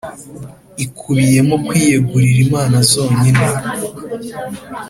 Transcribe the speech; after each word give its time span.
ikubiyemo 0.83 1.55
kwiyegurira 1.65 2.39
imana 2.47 2.77
zonyine. 2.91 3.45